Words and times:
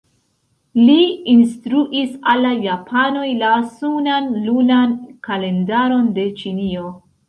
Li 0.87 0.95
instruis 1.33 2.17
al 2.33 2.43
la 2.47 2.55
japanoj 2.65 3.29
la 3.45 3.53
sunan-lunan 3.77 5.01
kalendaron 5.31 6.15
de 6.21 6.31
Ĉinio. 6.45 6.95